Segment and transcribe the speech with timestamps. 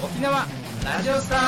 [0.00, 0.46] 沖縄
[0.84, 1.40] ラジオスター。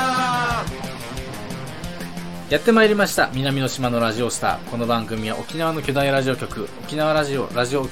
[2.53, 3.31] やってまいりました。
[3.35, 4.71] 南の島のラジオスター。
[4.71, 6.69] この番組は沖縄の巨大ラジオ局。
[6.85, 7.89] 沖縄ラジオラジオ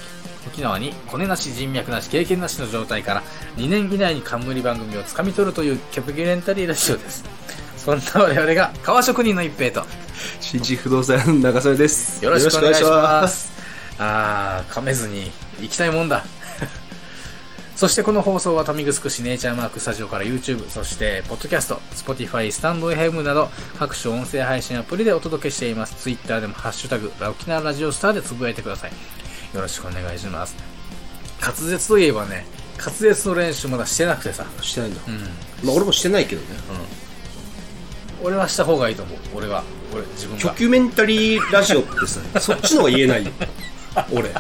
[0.47, 3.23] 沖縄にコネなし人脈なし経験なしの状態から
[3.57, 7.25] 2年以内に冠番組をつかみ取るというキャプギレンタリーラジオです。
[7.77, 9.87] そんな我々が革職人の一平と。
[10.41, 12.25] 新地不動産長曽です。
[12.25, 13.53] よろしくお願いします。
[13.99, 15.31] あー噛めずに
[15.61, 16.25] 行きたいもんだ
[17.77, 25.97] そしてこの放送は富城市ネイチャーマークスタジオから YouTube、そしてポッドキャスト、Spotify、スタンド FM など各種音声配信アプリでお届けしています。
[25.97, 28.93] Twitter でもハッシュタグ、ラ沖縄ラジオスターでつぶやいてください。
[29.55, 30.55] よろしくお願いします。
[31.41, 32.47] 滑舌といえばね、
[32.79, 34.47] 滑舌の練習まだしてなくてさ。
[34.63, 35.19] してないんだ、うん。
[35.67, 36.47] まあ俺もしてないけどね
[38.23, 39.19] 俺はした方がいいと思う。
[39.35, 39.65] 俺は。
[39.93, 40.45] 俺、自分が。
[40.45, 43.33] ドキュメンタリーラジオってさそっちの方が言えないよ
[44.13, 44.31] 俺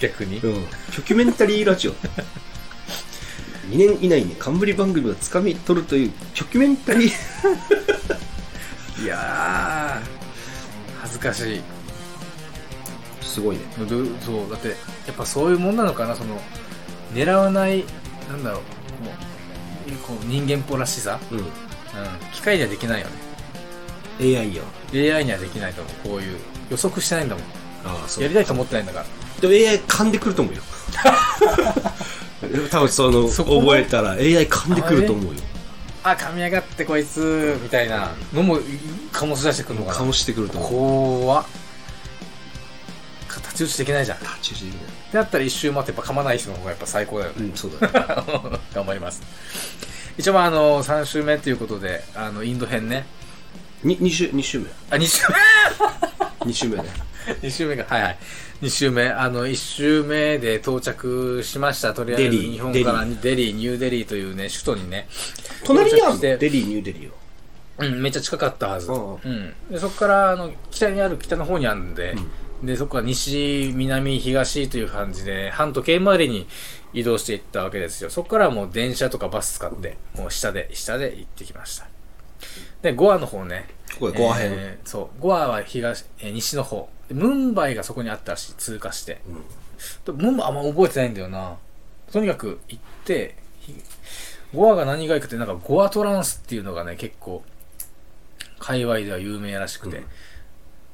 [0.00, 0.38] 逆に。
[0.38, 0.64] うん。
[0.96, 1.92] ドキュメンタリーラジオ。
[3.70, 7.10] 2年以内に冠番組をつかみ取るというドキュメンタリー。
[9.02, 11.60] いやー、恥ずかしい。
[13.22, 13.62] すごいね。
[13.78, 14.74] どそうだってや
[15.12, 16.14] っぱそういうもんなのかな？
[16.14, 16.40] その
[17.14, 17.84] 狙わない
[18.28, 18.60] なんだろう。
[18.60, 21.38] こうこう人間っぽらしさ、うん。
[21.38, 21.46] うん、
[22.32, 23.08] 機械にはできないよ
[24.20, 24.38] ね。
[24.38, 24.62] AI よ。
[24.92, 26.08] AI にはできないと思う。
[26.08, 26.38] こういう。
[26.70, 27.44] 予測してないんだもん。
[27.84, 29.06] ああそやりたいと思ってないんだから
[29.40, 30.62] でも AI 噛んでくると思うよ。
[32.42, 35.40] で も多分そのそこも覚えたら AI 噛んでくると思うよ。
[36.02, 38.58] あ噛みやがってこいつみたいなのも
[39.12, 39.98] 醸し出してくるのかな？
[40.06, 41.20] 醸してくると思う。
[41.22, 41.44] 怖っ。
[43.28, 44.18] 太刀打ちできないじゃん。
[44.18, 44.78] タッチしてくる
[45.12, 47.36] だったら一周待ってやっぱ噛まない人の方がやっぱ最高だよね。
[47.48, 47.92] うんそうだね。
[48.74, 49.22] 頑張ります。
[50.18, 53.06] 一応まああの3週目ということであのインド編ね。
[53.82, 54.66] に2週二週目。
[54.90, 55.22] あ2週
[56.40, 56.84] 2週目ね
[57.42, 58.18] 二週目がはいはい。
[58.62, 59.08] 2週目。
[59.08, 61.94] あの1週目で到着しました。
[61.94, 63.52] とりあえず日本からデリー。
[63.52, 65.08] ニューデリーというね首都にね。
[65.64, 67.12] 隣にあるデリーニューデリーよ
[67.78, 68.90] うんめっちゃ近かったはず。
[68.90, 69.32] ううん。
[69.32, 69.54] ん。
[69.70, 72.14] でそこからあの北にある北の方にあるんで、
[72.62, 76.46] でそこから西南東という感じで反時計回りに
[76.92, 78.10] 移動していったわけですよ。
[78.10, 81.86] そこからはもう電車とかバス使ってもう下で下で行ってきました。
[82.82, 83.68] でゴアの方ね。
[83.98, 84.52] ゴア編。
[84.54, 85.20] えーそう。
[85.20, 86.76] ゴアは東、えー西の方。
[86.76, 89.20] でムンバイがそこにあったらしい通過して、
[90.06, 91.56] でムンバイあんま覚えてないんだよな。
[92.12, 93.74] とにかく行ってひ
[94.54, 97.42] ゴアが何がいいかってなんかゴアトランスっていうのがね結構
[98.58, 100.02] 界隈では有名らしくて、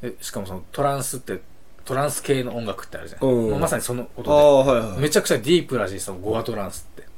[0.01, 1.41] でしかもそのトランスって
[1.85, 3.61] トランス系の音楽ってあるじゃん、うん。
[3.61, 4.95] まさにそのこあとあはいはい。
[4.97, 7.09] でめちゃくちゃディープらしいそのゴアトランスって。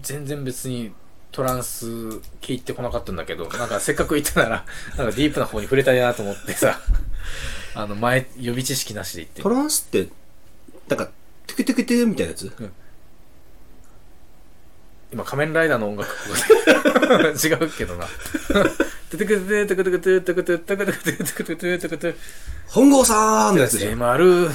[0.00, 0.92] 全然別に
[1.32, 1.86] トランス
[2.42, 4.64] 聞いてこなかったんだけどなんかせっかく行ったなら
[4.98, 6.78] なんかディープな方に触れたいなと思ってさ
[7.74, 9.42] あの前予備知識なしで行って。
[9.42, 10.08] トランスって
[10.88, 11.08] なんか
[11.46, 12.52] テクテクテクみたいなやつ？
[15.12, 16.10] 今仮面ライダーの音楽
[17.46, 18.06] 違うけどな。
[18.06, 22.14] トゥトゥクトゥトゥクトゥクトゥトゥクトゥトゥクトゥクトゥトゥクトゥトゥトゥクトゥ
[22.68, 24.48] 本郷さんのやつでしょ迫る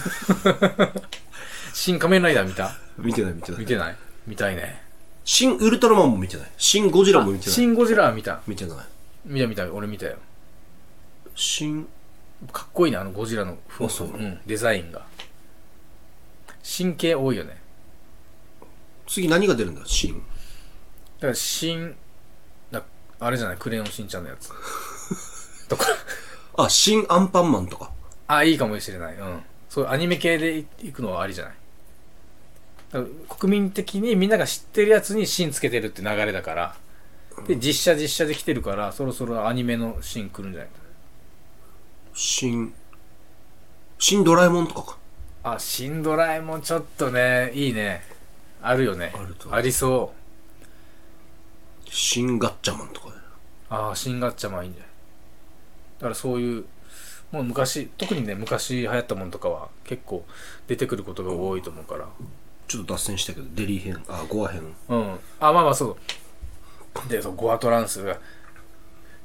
[1.74, 3.96] 新仮面ライダー見た見てない見てない見てない
[4.28, 4.87] 見たいね
[5.30, 6.52] 新ウルトラマンも見てない。
[6.58, 7.54] 新ゴジラも見てない。
[7.54, 8.42] 新ゴジラは見た。
[8.48, 8.78] 見てない。
[9.26, 10.16] 見た見た俺見たよ。
[11.36, 11.86] 新
[12.54, 15.06] かっこいいねあのゴジラの風あそううん、デザインが。
[16.78, 17.58] 神経多いよね。
[19.06, 19.82] 次何が出るんだ？
[19.86, 20.14] 新。
[20.16, 21.94] だから新
[22.72, 22.82] だ
[23.20, 23.58] あれじゃない？
[23.58, 24.50] クレヨンしんちゃんのやつ。
[25.68, 25.88] とか。
[26.56, 27.92] あ新アンパンマンとか。
[28.28, 29.16] あいいかもしれない。
[29.16, 29.42] うん。
[29.68, 31.54] そういうアニメ系でいいくのはありじゃない？
[32.92, 36.76] 国民的にみんなが知ってるやつに芯つけてるって流れだから。
[37.48, 40.70] で実写実写で来てるからそろそろアニメの芯来るんじゃない？
[42.14, 42.74] 新
[44.00, 44.98] 新ドラえもんとかか。
[45.44, 48.02] あ新ドラえもんちょっとねいいね。
[48.62, 49.14] あるよね。
[49.16, 50.14] あるとありそ
[51.86, 51.90] う。
[51.90, 53.08] 新ガッチャマンとか。
[53.70, 54.90] ああ、新ガッチャマンいいんじゃない
[56.00, 56.66] だからそういう、
[57.32, 60.26] もう昔、特にね、昔流行ったものとかは結構
[60.68, 62.08] 出てくることが多いと思うから。
[62.68, 65.20] ちょっと脱線したけどデリー編あゴア編うん。
[65.40, 65.98] あ、まあまあそ
[67.06, 67.10] う。
[67.10, 68.20] で、そう、ゴアトランスが、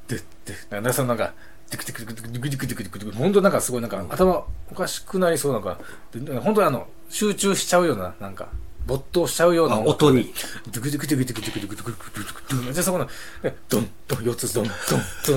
[0.08, 0.22] で、で、
[0.70, 1.32] なんかそのなんか、
[1.70, 5.78] デクデクデクデクデクデクデクデク本当なんかすごいなんか頭おかしくなりそうなんか、
[6.14, 8.48] で本当にあの、集中しちゃうような、なんか、
[8.86, 10.32] 没頭しちゃうようなあ音に
[10.70, 13.06] ドゥクドゥクドゥクドゥクドゥクドゥクドゥクドゥクドゥクドゥクでそこの
[13.42, 14.70] でドンドン四つドンド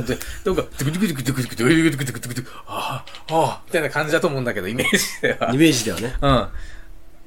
[0.01, 6.47] ンドンっかドゥクドゥクドゥクドゥクドゥクドゥクドゥクドゥクドゥクドゥクああああみたいな感じだと思うんだけどイメージではイメージではねうん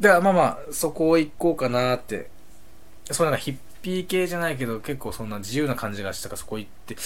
[0.00, 2.31] だからまあまあそこを行こうかなって
[3.11, 6.97] そうなんかヒッピー系じゃないけど結構そんな自由な感じがしたからそこ行って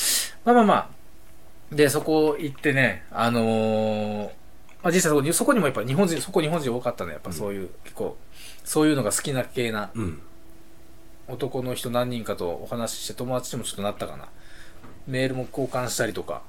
[0.45, 0.75] まあまあま
[1.73, 4.43] あでそこ行ってねあのー
[4.83, 7.13] まあ実際そこにそこにもやっぱ日本人、そこ日本人多かったね。
[7.13, 8.17] やっぱそういう、結構、
[8.65, 10.21] そういうのが好きな系なうん。
[11.29, 14.29] 男の人何人かとお話しして友達にもちょっとなったかな。
[15.07, 16.43] メールも交換したりとか。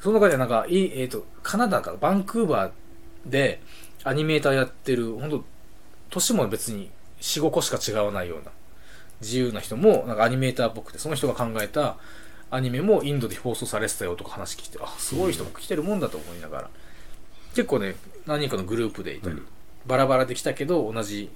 [0.00, 3.60] その中でなんか、いい、えっ、と、カナダか、バンクーバーで
[4.02, 5.44] アニメーターやってる、本当
[6.14, 6.90] 年も別に
[7.20, 8.50] 4、5個しか違わないような
[9.20, 11.96] 自由な人も、なんかアニメーターっぽくて、その人が考えた
[12.50, 16.70] アニメもインドで放送されてたよとか話聞いて、あ、すごい人も来てるもんだと思いながら。
[17.54, 17.96] 結構ね、
[18.26, 19.46] 何人かのグループでいたり、うん
[19.86, 21.28] バラバラで来たけど、同じ、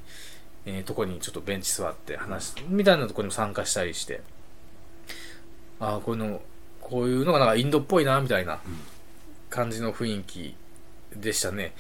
[0.65, 4.23] えーとこにちょっとベンチ座って話す、みたいなとこにも参加したりして、
[5.81, 6.41] ああ、こういうの、
[6.81, 8.61] こういうのがなんかインドっぽいな、みたいな
[9.51, 10.55] 感じの雰囲気
[11.15, 11.75] でしたね。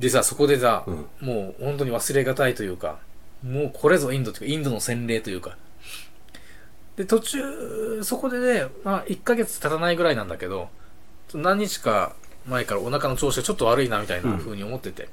[0.00, 2.98] でさ、そこでさ、うんもう本当に忘れがたいというか、
[3.46, 5.56] もうこれぞインドというか、インドの洗礼というか。
[6.96, 10.70] で、途中、そこでね、まあ、1ヶ月経たないぐらいなんだけど、
[11.34, 12.14] 何日か
[12.46, 15.10] 前からお腹の調子がちょっと悪いな、みたいな風に思ってて。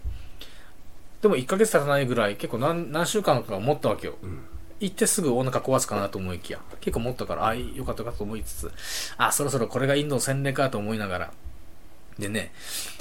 [1.21, 4.15] でも1ヶ月経たないぐらい、結構何何週間か持ったわけよ。
[4.23, 4.39] うん。
[4.79, 8.71] 行ってすぐお腹壊すかなと思いきや、結構持ったから、あ、よかったよかったと思いつつ、
[9.17, 11.31] あ、そろそろこれがインドの洗礼かと思いながら。
[12.19, 12.51] でね、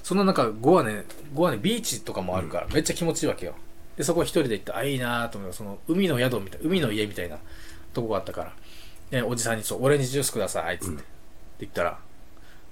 [0.02, 1.04] そんな中、ゴアね、
[1.34, 3.54] ゴアね、ビーチとかもあるから、めっちゃ気持ちいいわけよ。
[3.96, 7.38] で、そこ一人で行って、あ、いいなと思って、その、海の宿みたい、海の家みたいな
[7.94, 8.52] とこがあったから、
[9.10, 10.90] で、おじさんにちょっとオレンジジュースください、つって。
[10.90, 10.98] うん。
[10.98, 11.04] って
[11.60, 11.98] 言ったら、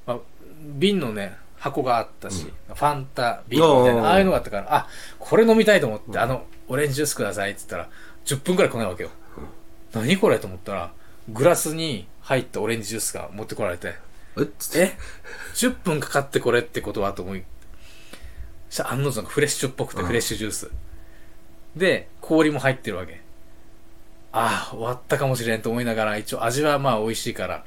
[0.06, 0.18] まあ、
[0.76, 4.06] 瓶のね、箱があったし、ファンタ、瓶みたいな、あー。
[4.08, 4.88] ああいうのがあったから、あ、
[5.18, 7.88] これ飲みたいと思って、あの、オレンジジュースくださいって言ったら、
[8.26, 9.10] 10分くらい来ないわけよ。
[9.94, 10.92] 何これと思ったら、
[11.30, 13.94] グラスに入ったオレンジジュースが持ってこられて、
[14.38, 14.46] え？
[14.58, 14.80] つって。
[14.80, 14.98] え
[15.54, 17.44] ?10 分かかってこれってことはと思い、
[18.68, 20.70] そしたら案の定フレッシュっぽくてうんフレッシュジュース。
[21.76, 23.20] で、氷も入ってるわけ。
[24.32, 27.64] ああ、終わったかもしれんと思いながら、一応味はまあ美味しいから、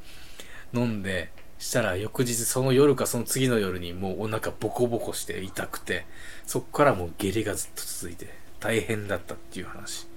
[0.74, 6.06] 飲んで、したら翌日その夜かその次の夜にもうお腹ボコボコして痛くて、
[6.46, 8.28] そっからもう下痢がずっと続いて
[8.60, 10.08] 大変だったっていう話。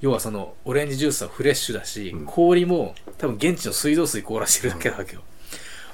[0.00, 5.22] 要はそのオレンジジュースはフレッシュだし、うん氷も多分現地の水道水凍らしてるだけなわけよ。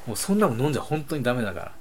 [0.06, 1.72] もうそんなもん飲んじゃ本当にダメだから。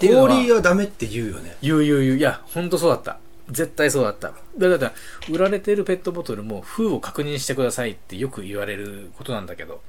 [0.00, 1.56] 氷はダメって言うよね。
[1.62, 2.16] 言う言う言う。
[2.16, 3.18] いや、ほんとそうだった。
[3.48, 4.32] 絶対そうだった。
[4.58, 4.92] だから、
[5.30, 9.82] 売られてるペットボトルも封を確認してくださいってよく言われることなんだけど、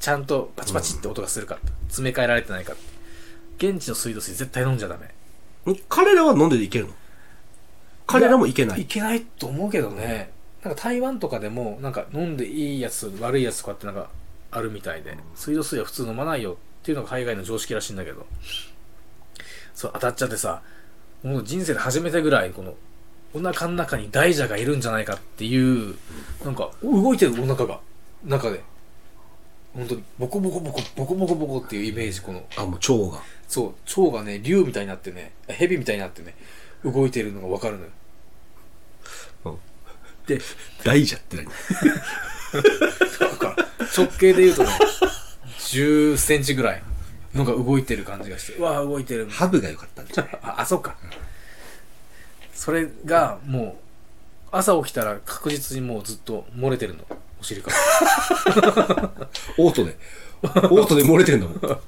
[0.00, 1.58] ちゃんとパチパチって音がするか、
[1.88, 2.74] 詰め替えられてないか
[3.58, 5.72] 現地の水道水絶対飲んじゃダメ。
[5.72, 6.92] ん彼らは飲んでていけるの？
[8.06, 10.30] 彼らもいけないいけないと思うけどね。
[10.64, 14.08] なんか台湾とかでも、なんか飲んでいいやつ、悪いやつとかってなんか
[14.52, 18.26] あるみたいで、水道水は普通飲まないよっていうのが海外の常識らしいんだけど、
[19.74, 20.62] そう当たっちゃってさ、
[21.22, 22.74] もう人生で初めてぐらい、この、
[23.34, 25.96] お腹の中に大蛇がいるんじゃないかっていう、
[26.44, 27.80] なんか、動いてるお腹が、
[28.24, 28.62] 中で。
[29.72, 33.22] 本当に、ボコボコボコ、ボコボコボコっていうイメージ、この、あ、もう腸が。
[33.48, 36.34] そう、腸がね、竜みたいになってね、蛇みたいになってね、
[36.84, 37.90] 動いてるのがわかるのよ。
[40.26, 40.40] で、
[40.84, 41.46] 大蛇って何？
[43.96, 44.70] 直径で言うとね、
[45.58, 46.82] 10センチぐらい、
[47.34, 49.28] のが動いてる感じがして、うわ動いてる。
[49.30, 50.38] ハブが良かったんじゃない？
[50.42, 50.96] あ、あ、そうか。
[52.52, 57.04] それが、もう、朝起きたら確実にもうずっと漏れてるの。
[57.40, 57.76] お尻から。
[59.58, 59.96] オートで。
[60.42, 61.72] オートで漏れてんだもん。
[61.72, 61.78] あ、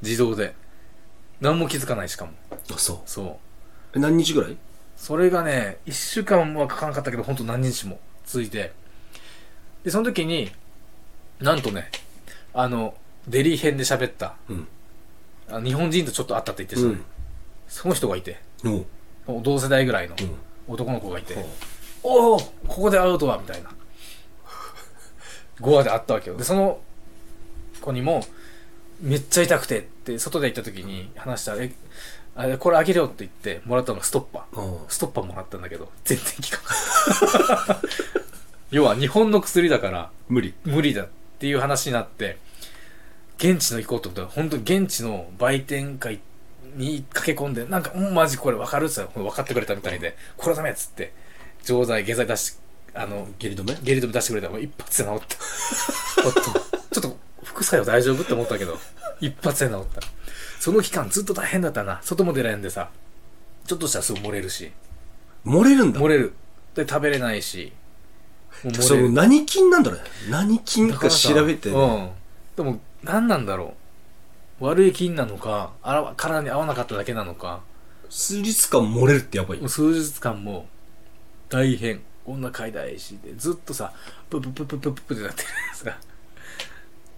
[0.00, 0.54] 自動で。
[1.40, 2.32] 何も気づかないしかも。
[2.76, 3.26] そそう。
[3.26, 3.36] う。
[3.96, 4.56] え何日ぐらい？
[4.96, 8.72] それがね、一週間はかかなかったけど、ほんと何日も続いて。
[9.84, 10.50] で、その時に、
[11.42, 11.90] なんとね、
[12.54, 12.94] あの、
[13.26, 14.68] デリー編で喋った、うん。
[15.50, 17.04] あ日本人とちょっと会ったって言ってた、うん。
[17.68, 19.42] その人がいて、おう。
[19.42, 20.74] 同世代ぐらいのうん。
[20.74, 21.36] 男の子がいて、
[22.04, 23.70] おおここで会うとはみたいな。
[25.60, 26.36] ゴアで会ったわけよ。
[26.36, 26.80] で、その
[27.80, 28.24] 子にも、
[29.00, 31.72] めっちゃ痛くてって、外で行った時に話したら、え、
[32.36, 34.60] あれこれあげるよって言って、もらったのがストッパー。
[34.60, 37.82] おうストッパーもらったんだけど、全然効かない。
[38.70, 40.54] 要は日本の薬だから無理。
[40.64, 42.38] 無理だっていう話になって、
[43.38, 46.20] 現地の行こうと思ったら、本当に現地の売店会
[46.76, 51.12] に駆け込んで、なんか、うん、マジこれ分かるっつったら分かってくれたみたいで、これはダメっつって、
[51.64, 52.56] 錠剤、下剤出し、
[52.94, 53.78] あの、下痢止め？
[53.82, 55.36] ゲリ止め出してくれたらもう一発で治った。
[56.92, 58.78] ちょっと副作用大丈夫って思ったけど、
[59.20, 60.00] 一発で治った。
[60.60, 62.00] その期間ずっと大変だったな。
[62.02, 62.90] 外も出れんでさ、
[63.66, 64.72] ちょっとしたらすぐ漏れるし、
[65.46, 66.34] 漏れるんだ漏れる。
[66.74, 67.72] で、食べれないし、
[68.80, 70.06] その何菌なんだろうね。
[70.30, 71.70] 何菌か調べて。
[71.70, 72.10] うん。
[72.56, 73.74] でも、何なんだろ
[74.60, 74.64] う。
[74.66, 77.62] 悪い菌なのか、あら体に合わなかっただけなのか、
[78.08, 79.68] 数日間漏れるってやばい。
[79.68, 80.66] 数日間も
[81.48, 82.02] 大変。
[82.24, 83.92] お腹痛いし、で、ずっとさ、
[84.30, 85.98] プププププププってなってるんですが。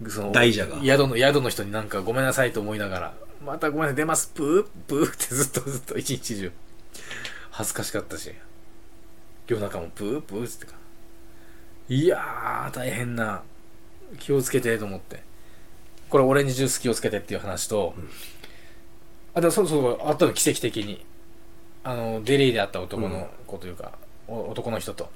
[0.09, 3.13] その大蛇が宿の、宿の人になんかごめんなさいと思いながら、
[3.45, 4.31] またごめんなさい、出ます。
[4.33, 6.51] プー、プーってずっとずっと一日中。
[7.51, 8.33] 恥ずかしかったし。
[9.47, 10.73] 夜中もプー、プーってか。
[11.89, 13.43] いやー、大変な。
[14.19, 15.23] 気をつけてと思って。
[16.09, 17.93] これオレンジジュース気をつけてっていう話と、
[19.33, 21.05] あ、でもそうそう、あったの奇跡的に。
[21.83, 23.93] あの、デリーで会った男の子というか、
[24.27, 25.09] お男の人と。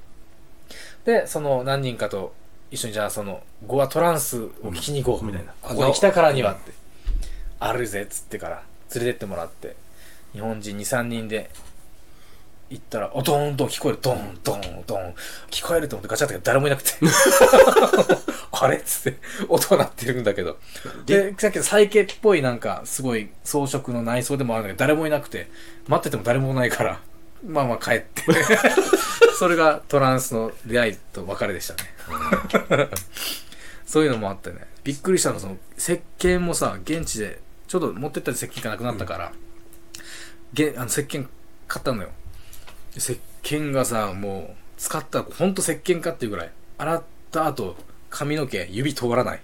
[1.05, 2.33] で、その何人かと
[2.69, 5.53] 一緒にじゃあその、ゴアトランスを聞きに行こうみたいな。
[5.63, 6.73] うんここに来たからにはって。
[7.59, 8.63] あるぜっつってから
[8.95, 9.75] 連れてってもらって、
[10.33, 11.49] 日本人2、3人で
[12.69, 13.99] 行ったら、おドーンと聞こえる。
[14.01, 15.13] ドーン、ドーン、ドーン。
[15.49, 16.91] 聞こえると思ってガチャって誰もいなくて。
[18.51, 20.57] あれっつって音が鳴ってるんだけど。
[21.05, 25.49] で、さっきのサイケっぽいなんか、すごい装飾の内装でもあるんだけど、誰もいなくて、
[25.88, 26.99] 待ってても誰もいないから、
[27.45, 28.23] まあまあ帰って。
[29.39, 32.89] それがトランスの出会いと別れでしたね。
[33.88, 34.67] そういうのもあってね。
[34.83, 39.31] びっくりしたのが、その、石鹸もさ、現地で、ちょうど持ってった石鹸がなくなったから、
[40.53, 41.27] げあの石鹸
[41.67, 42.09] 買ったのよ。
[42.96, 46.51] 石鹸がさ、もう、使ったらほんと石鹸かっていうぐらい。
[46.77, 47.75] 洗った後、
[48.10, 49.41] 髪の毛、指通らない。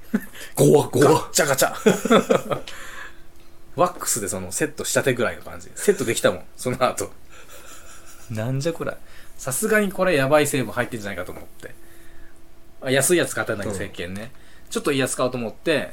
[0.56, 1.74] ゴワゴガワッチャガチャ。
[3.75, 5.70] ワックスでそのセットしたてぐらいの感じ。
[5.75, 7.12] セットできたもん、その後。
[8.32, 8.96] なんじゃこれ。
[9.38, 11.75] さすがにこれやばい成分入ってんじゃないかと思って。
[12.82, 14.32] あ安いやつ買ったんだけど、うん石鹸ね。
[14.70, 15.92] ちょっといいやつ買おうと思って、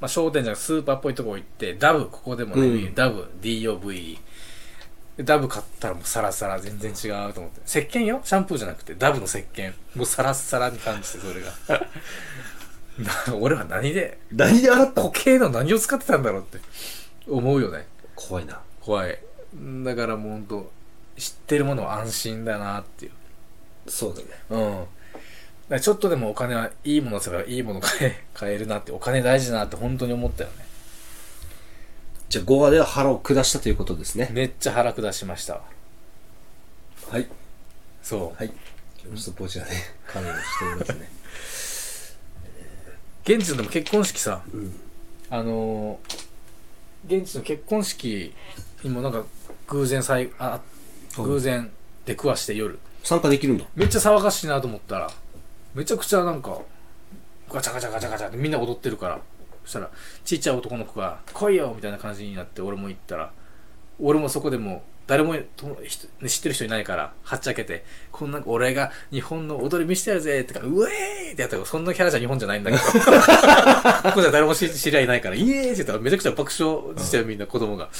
[0.00, 4.18] まあ、商店じゃなくてスーパーっぽいとこ行って、ダブ、ここでもね、うんダブ、DOV。
[5.16, 7.60] でダブ買ったらもうサラサラ全然違うと思って。
[7.66, 8.20] 石鹸よ？
[8.24, 9.72] シャンプーじゃなくて、ダブの石鹸。
[9.94, 11.52] もうサラッサラに感じて、それが。
[12.98, 16.58] な俺は何で、何で洗った固の形の何を使ってたんだろうって
[17.28, 17.86] 思うよね。
[18.14, 18.60] 怖いな。
[18.80, 19.18] 怖い。
[19.84, 20.72] だからもうほんと、
[21.16, 23.12] 知ってるものは安心だなっていう。
[23.90, 24.86] そうだね。
[25.70, 25.80] うん。
[25.80, 30.63] ちょっとでもお金はいいものすればいいもの買え、買えるなって、お金大事だなって本当に思ったよね。
[32.34, 34.28] じゃあ、ゴワでは腹を下したということですね。
[34.32, 35.62] めっちゃ腹下しましたわ。
[37.08, 37.28] はい。
[38.02, 38.36] そう。
[38.36, 38.52] はい。
[39.06, 39.70] 今日ちょっとこちらで
[40.08, 41.10] 仮面をしておりますね。
[43.22, 44.72] 現地のでも結婚式さ、うん。
[45.30, 46.24] あのー
[47.06, 48.34] 現地の結婚式
[48.82, 49.24] にもなんか
[49.68, 50.60] 偶然さい、あ、
[51.16, 51.70] 偶然
[52.04, 52.80] 出くわして夜。
[53.04, 53.64] 参加できるんだ。
[53.76, 55.08] めっちゃ騒がしいなと思ったら、
[55.72, 56.62] めちゃくちゃなんか、
[57.48, 59.20] ガチャガチャガチャガチャってみんな踊ってるから、
[59.64, 59.90] そしたら、
[60.24, 63.32] ちっちゃい男の子が、来いよみたいな感じになって、俺も行ったら、
[63.98, 72.82] 俺もそこでも、誰も知ってる人いないから、はっちゃけて、こんな、俺が日本の踊り見せてやるぜってか、うえーってやったら、そんなキャラじゃ日本じゃないんだけど、
[74.02, 77.90] ここじゃ誰も知り合いないから、イエーイって言ったら、めちゃくちゃ爆笑してるみんな子供が、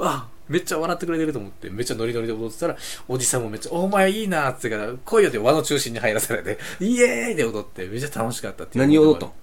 [0.00, 2.76] あ、めっちゃ笑ってくれてると思って、めっちゃノリノリで踊ってたら、
[3.08, 8.84] おじさんもめっちゃ、お前いいなって言うから、来いよって輪の中心に入らされて、イエーイで踊って、めっちゃ楽しかったっていう。
[8.86, 9.34] 何踊ったの？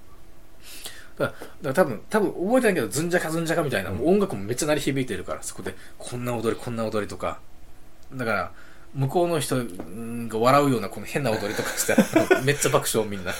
[1.19, 7.39] だから多分、多分覚えてないけど、ズンジャカズンジャカみたいな、もう音楽もめっちゃ鳴り響いてるから、そこで、こんな踊り、こんな踊りとか。
[8.13, 8.51] だから、
[8.95, 13.33] 向こうの人うんが笑うようなこの変な踊りとかしたら、 めっちゃ爆笑みんな。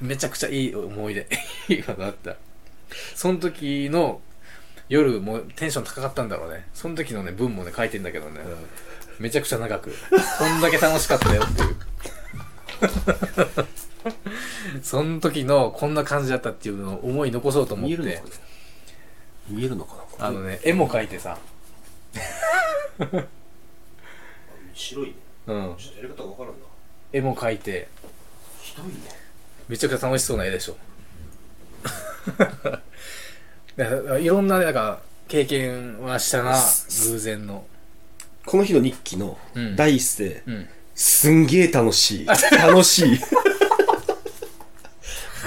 [0.00, 1.26] めちゃくちゃいい思い出。
[1.68, 2.36] いいのだった。
[3.14, 4.20] その時の
[4.88, 6.68] 夜もうテンション高かったんだろうね。
[6.72, 8.40] その時のね、文もね、書いてんだけどね。
[9.18, 9.92] めちゃくちゃ長く。
[10.38, 11.76] こんだけ楽しかったよっていう。
[14.82, 21.38] その時のこんな感じだったっていうのを思い残そうと思って見えるのかな、見えるのかなあのね、絵も描いてさ、
[24.74, 25.14] 白いね。
[25.46, 26.58] うん、ちょっとやり方がわからんな。
[27.12, 27.88] 絵も描いて、
[28.60, 28.94] ひどいね。
[29.68, 30.76] めちゃくちゃ楽しそうな絵でしょ。
[34.18, 36.56] いろんなね、なんか、経験はしたな、
[37.10, 37.66] 偶然の。
[38.44, 40.68] この日の日記のうん第一声、うん。
[40.94, 42.26] すんげえ楽しい。
[42.26, 43.20] 楽しい。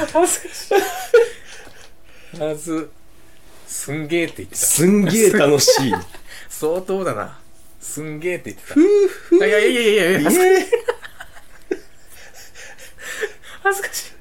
[0.08, 0.72] 恥ずかし
[2.36, 2.40] い。
[2.40, 2.92] まず、
[3.68, 4.62] すんげーって言ってた。
[4.66, 5.94] すんげえ楽しい。
[6.48, 7.40] 相当だな。
[7.80, 8.74] すんげーって言ってた。
[8.74, 9.38] ふうふう。
[9.38, 10.32] いやいやいやいやいや、
[13.64, 14.12] 恥ずかしい。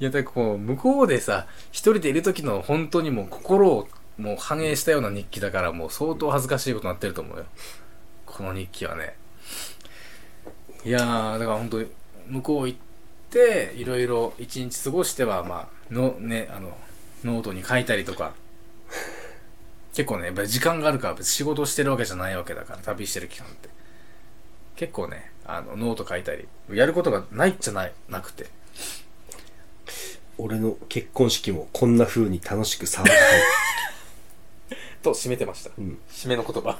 [0.00, 7.46] いや、だこう、向こうでさ、一人でいる時の本当にもう心をもう反映したような日記だから、もう相当恥ずかしいことになってると思うよ。
[8.26, 9.16] この日記はね。
[10.84, 11.90] いやー、だから本当に、
[12.26, 12.87] 向こう行って、
[13.34, 16.76] いろいろ一日過ごしては、まあ、の、ね、あの、
[17.24, 18.32] ノートに書いたりとか、
[19.94, 23.68] 結構ね、やっぱり時間があるから別に仕事してるわけじゃないわけだから、旅してる期間って。
[24.76, 28.46] 結構ね、あの、ノート書いたり、やることがないっちゃない、なくて。
[30.38, 33.10] 俺の結婚式もこんな風に楽しく騒が
[35.02, 35.70] と締めてました。
[35.76, 36.78] うん締めの言葉。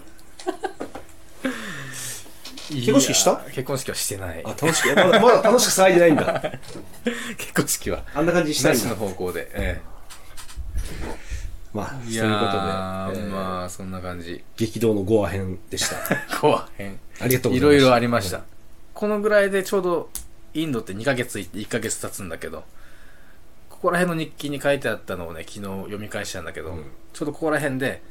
[2.70, 3.30] 結婚式した？
[3.30, 4.48] いや結婚式はしてないあ、。
[4.50, 6.42] 楽しく、まだ、まだ楽しく騒いでないんだ。
[7.38, 8.90] 結婚式は、あんな感じにしたないしんだ。
[8.90, 9.50] の方向で。
[9.54, 9.80] え
[11.72, 14.42] まあ、そういいうことで、えーまあ、そんな感じ。
[14.56, 15.96] 激動のゴア編でした。
[16.40, 16.98] 後編。
[17.20, 17.70] ありがとうごいざいました。
[17.70, 18.42] ろいろありました。
[18.94, 20.10] このぐらいでちょうど、
[20.54, 22.64] インドって2ヶ月行って1ヶ月経つんだけど、
[23.68, 28.02] ここら辺の日記に書いてあったのをね、昨日読み返したんだけど、うんちょうどここら辺で、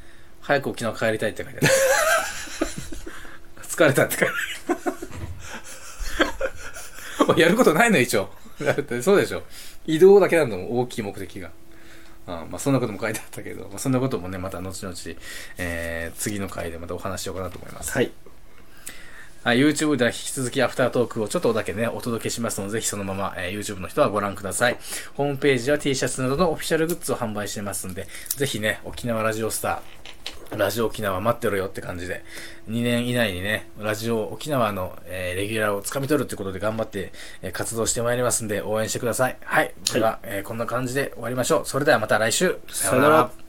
[0.42, 1.68] 早く沖縄帰りたいって書いてある。
[3.78, 4.34] 疲れたって書いて
[7.28, 7.40] ある。
[7.42, 8.30] やることないの一応。
[8.60, 9.44] だってそうでしょ。
[9.86, 11.52] 移動だけなんだもん、大きい目的が。
[12.26, 14.96] あまあそんなことも書いてあったけど、まあ、そんなこともね、また後々、
[15.58, 17.92] えー、次の回でまたお話しようかなと思います。
[17.92, 18.12] はい。
[19.44, 24.78] はい、YouTube では引き続きアフタートークをちょっとだけね、お届けしますので、ぜひそのまま、えー YouTube の人はご覧ください。
[25.14, 32.24] ホームページは T シャツなどのオフィシャルグッズを販売してますんで、ぜひね、沖縄ラジオスター、ラジオ沖縄待ってろよって感じで、
[32.70, 37.12] 2年以内にね、ラジオ沖縄の、えーレギュラーをつかみ取るってことで頑張って、
[37.42, 39.38] えー活動してまいりますんで、応援してください。
[39.44, 39.74] はい。
[39.94, 41.66] では、えーこんな感じで終わりましょう。
[41.66, 42.60] それではまた来週。
[42.70, 43.47] さよなら